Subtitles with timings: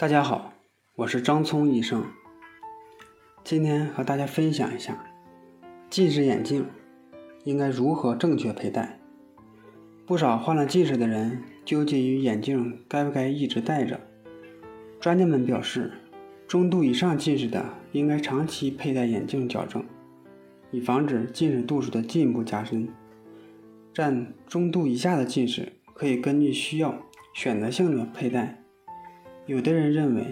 [0.00, 0.54] 大家好，
[0.96, 2.02] 我是张聪医生。
[3.44, 4.96] 今天和大家分享一下
[5.90, 6.64] 近视眼镜
[7.44, 8.98] 应该如何正确佩戴。
[10.06, 14.00] 不少患了近视的人纠结于眼镜该不该一直戴着。
[14.98, 15.92] 专家们表示，
[16.48, 17.62] 中度以上近视的
[17.92, 19.84] 应该长期佩戴眼镜矫正，
[20.70, 22.88] 以防止近视度数的进一步加深。
[23.92, 26.94] 占中度以下的近视可以根据需要
[27.34, 28.59] 选择性的佩戴。
[29.50, 30.24] 有的人认为，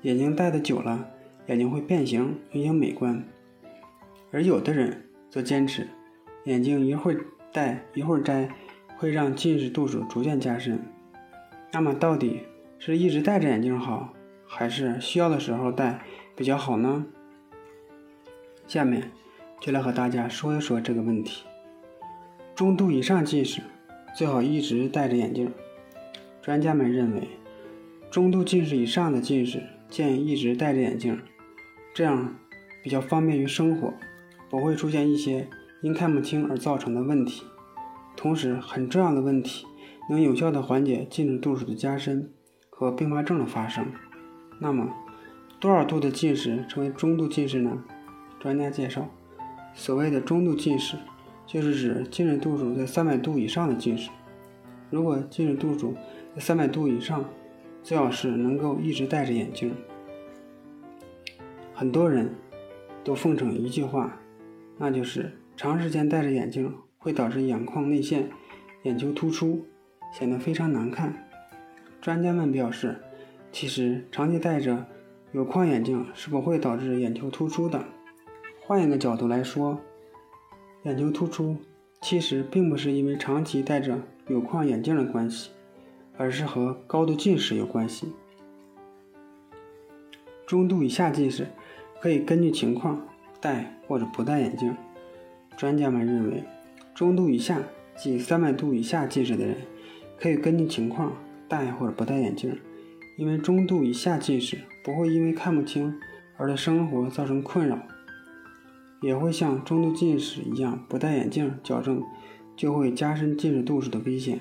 [0.00, 1.06] 眼镜戴的久了，
[1.48, 3.22] 眼睛会变形，影响美观；
[4.32, 5.86] 而有的人则坚持，
[6.44, 8.48] 眼镜一会儿戴一会儿摘，
[8.96, 10.80] 会让近视度数逐渐加深。
[11.72, 12.40] 那么，到底
[12.78, 14.14] 是一直戴着眼镜好，
[14.46, 16.00] 还是需要的时候戴
[16.34, 17.04] 比较好呢？
[18.66, 19.10] 下面
[19.60, 21.44] 就来和大家说一说这个问题。
[22.54, 23.60] 中度以上近视
[24.16, 25.52] 最好一直戴着眼镜。
[26.40, 27.28] 专家们认为。
[28.14, 31.20] 中度近视以上的近视建议一直戴着眼镜，
[31.92, 32.32] 这样
[32.80, 33.92] 比较方便于生活，
[34.48, 35.48] 不会出现一些
[35.82, 37.42] 因看不清而造成的问题。
[38.16, 39.66] 同时，很重要的问题
[40.08, 42.30] 能有效的缓解近视度数的加深
[42.70, 43.84] 和并发症的发生。
[44.60, 44.94] 那么，
[45.58, 47.82] 多少度的近视成为中度近视呢？
[48.38, 49.10] 专家介绍，
[49.74, 50.96] 所谓的中度近视，
[51.48, 54.08] 就是指近视度数在三百度以上的近视。
[54.88, 55.96] 如果近视度数
[56.32, 57.24] 在三百度以上，
[57.84, 59.74] 最好是能够一直戴着眼镜。
[61.74, 62.34] 很多人
[63.04, 64.18] 都奉承一句话，
[64.78, 68.30] 那就是长时间戴着眼镜会导致眼眶内陷、
[68.84, 69.66] 眼球突出，
[70.14, 71.28] 显得非常难看。
[72.00, 72.96] 专家们表示，
[73.52, 74.86] 其实长期戴着
[75.32, 77.84] 有框眼镜是不会导致眼球突出的。
[78.62, 79.78] 换一个角度来说，
[80.84, 81.58] 眼球突出
[82.00, 85.50] 其实并不是因为长期戴着有框眼镜的关系。
[86.16, 88.12] 而是和高度近视有关系。
[90.46, 91.46] 中度以下近视
[92.00, 93.06] 可以根据情况
[93.40, 94.76] 戴或者不戴眼镜。
[95.56, 96.44] 专家们认为，
[96.94, 97.60] 中度以下
[97.96, 99.56] 即三百度以下近视的人
[100.18, 101.12] 可以根据情况
[101.48, 102.58] 戴或者不戴眼镜，
[103.16, 105.98] 因为中度以下近视不会因为看不清
[106.36, 107.78] 而对生活造成困扰，
[109.00, 112.02] 也会像中度近视一样不戴眼镜矫正
[112.56, 114.40] 就会加深近视度数的危险。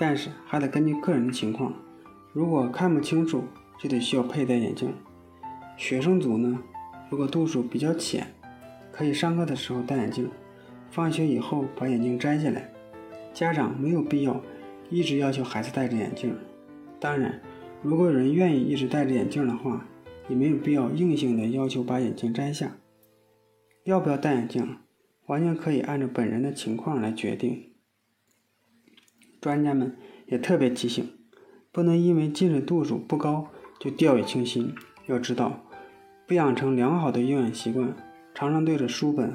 [0.00, 1.74] 但是还得根据个人的情况，
[2.32, 3.42] 如果看不清楚，
[3.80, 4.94] 就得需要佩戴眼镜。
[5.76, 6.56] 学生族呢，
[7.10, 8.24] 如果度数比较浅，
[8.92, 10.30] 可以上课的时候戴眼镜，
[10.88, 12.70] 放学以后把眼镜摘下来。
[13.34, 14.40] 家长没有必要
[14.88, 16.34] 一直要求孩子戴着眼镜。
[17.00, 17.40] 当然，
[17.82, 19.84] 如果有人愿意一直戴着眼镜的话，
[20.28, 22.76] 也没有必要硬性的要求把眼镜摘下。
[23.84, 24.76] 要不要戴眼镜，
[25.26, 27.72] 完全可以按照本人的情况来决定。
[29.48, 31.08] 专家们也特别提醒，
[31.72, 33.48] 不能因为近视度数不高
[33.80, 34.74] 就掉以轻心。
[35.06, 35.64] 要知道，
[36.26, 37.96] 不养成良好的用眼习惯，
[38.34, 39.32] 常常对着书本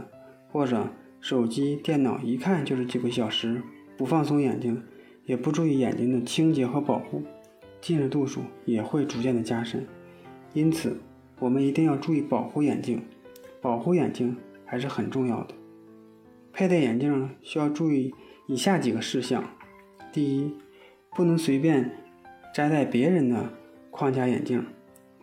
[0.52, 0.88] 或者
[1.20, 3.60] 手机、电脑一看就是几个小时，
[3.98, 4.84] 不放松眼睛，
[5.26, 7.24] 也不注意眼睛的清洁和保护，
[7.82, 9.84] 近视度数也会逐渐的加深。
[10.54, 10.96] 因此，
[11.40, 13.02] 我们一定要注意保护眼睛，
[13.60, 15.56] 保护眼睛还是很重要的。
[16.52, 18.14] 佩戴眼镜需要注意
[18.46, 19.44] 以下几个事项。
[20.14, 20.54] 第一，
[21.16, 21.90] 不能随便
[22.54, 23.50] 摘戴别人的
[23.90, 24.64] 框架眼镜。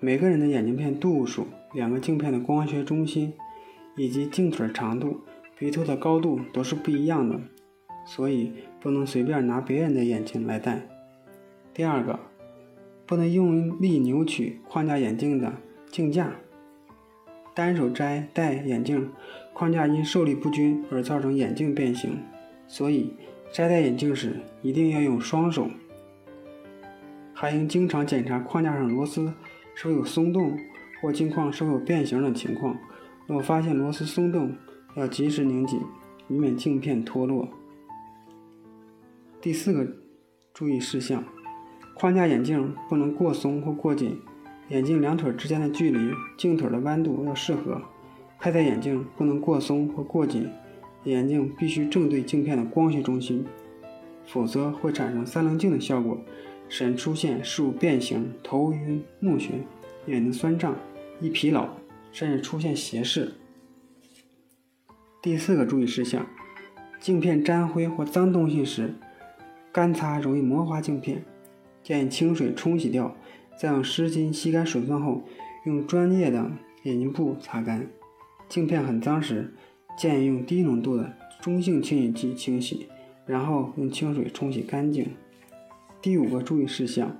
[0.01, 3.33] 每个人的眼镜片度数、两个镜片的光学中心
[3.97, 5.21] 以及镜腿长度、
[5.57, 7.41] 鼻头的高度都是不一样的，
[8.05, 10.85] 所以不能随便拿别人的眼镜来戴。
[11.73, 12.19] 第二个，
[13.07, 15.53] 不能用力扭曲框架眼镜的
[15.87, 16.33] 镜架。
[17.55, 19.09] 单手摘戴眼镜，
[19.53, 22.19] 框架因受力不均而造成眼镜变形，
[22.67, 23.15] 所以。
[23.53, 25.69] 摘戴眼镜时一定要用双手，
[27.35, 29.33] 还应经常检查框架上螺丝
[29.75, 30.57] 是否有松动
[31.01, 32.77] 或镜框是否有变形等情况。
[33.27, 34.55] 若发现螺丝松动，
[34.95, 35.81] 要及时拧紧，
[36.29, 37.49] 以免镜片脱落。
[39.41, 39.87] 第四个
[40.55, 41.25] 注意事项：
[41.95, 44.17] 框架眼镜不能过松或过紧，
[44.69, 47.83] 眼镜两腿之间的距离、镜腿的弯度要适合。
[48.39, 50.49] 佩戴眼镜不能过松或过紧。
[51.05, 53.47] 眼镜必须正对镜片的光学中心，
[54.27, 56.19] 否则会产生三棱镜的效果，
[56.69, 59.53] 使人出现视物变形、头晕目眩、
[60.07, 60.77] 眼睛酸胀、
[61.21, 61.69] 易疲劳，
[62.13, 63.33] 甚至出现斜视。
[65.23, 66.27] 第四个注意事项：
[67.01, 68.95] 镜片沾灰或脏东西时，
[69.73, 71.25] 干擦容易磨花镜片，
[71.83, 73.17] 建议清水冲洗掉，
[73.59, 75.23] 再用湿巾吸干水分后，
[75.65, 76.51] 用专业的
[76.83, 77.87] 眼镜布擦干。
[78.51, 79.55] 镜片很脏时。
[80.01, 81.13] 建议用低浓度的
[81.43, 82.89] 中性清洗剂清洗，
[83.27, 85.07] 然后用清水冲洗干净。
[86.01, 87.15] 第五个注意事项：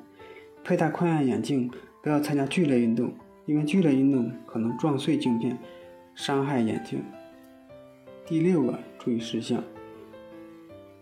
[0.65, 1.71] 佩戴框架眼镜
[2.03, 3.13] 不要参加剧烈运动，
[3.45, 5.59] 因为剧烈运动可能撞碎镜片，
[6.15, 7.03] 伤害眼睛。
[8.25, 9.63] 第六个注意事项：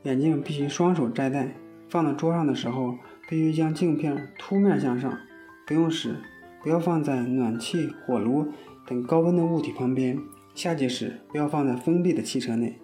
[0.02, 1.54] 眼镜必须双手摘戴，
[1.88, 2.98] 放到桌上的时候
[3.28, 5.16] 必须将镜片凸面向上。
[5.64, 6.16] 不用时，
[6.60, 8.48] 不要放在暖气、火炉
[8.84, 10.18] 等高温的物体旁边。
[10.58, 12.76] 夏季时，不要放在封闭的汽车内。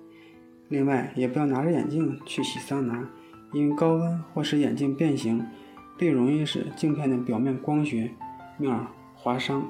[0.69, 3.11] 另外，也不要拿着眼镜去洗桑拿，
[3.53, 5.45] 因高温或使眼镜变形，
[5.99, 8.13] 并容易使镜片的表面光学
[8.59, 8.79] 面
[9.17, 9.69] 划伤。